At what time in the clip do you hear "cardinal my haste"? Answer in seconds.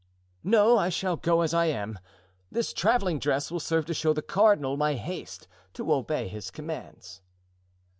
4.23-5.47